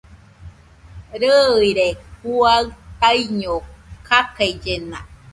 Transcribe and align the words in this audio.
Rɨire 1.21 1.87
juaɨ 2.23 2.63
taiño 2.99 3.53
kakaillena 4.07 4.97